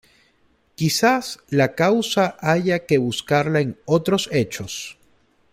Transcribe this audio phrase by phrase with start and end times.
[0.75, 4.97] Quizás la causa haya que buscarla en otros hechos.